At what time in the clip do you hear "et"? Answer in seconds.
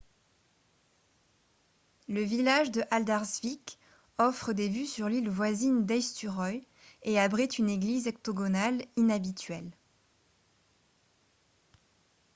7.03-7.19